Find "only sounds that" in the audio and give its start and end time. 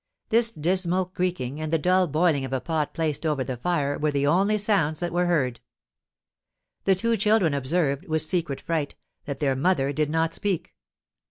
4.25-5.11